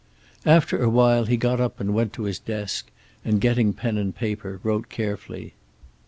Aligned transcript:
After 0.47 0.81
a 0.81 0.89
while 0.89 1.25
he 1.25 1.37
got 1.37 1.61
up 1.61 1.79
and 1.79 1.93
went 1.93 2.11
to 2.13 2.23
his 2.23 2.39
desk, 2.39 2.89
and 3.23 3.39
getting 3.39 3.71
pen 3.71 3.99
and 3.99 4.15
paper 4.15 4.59
wrote 4.63 4.89
carefully. 4.89 5.53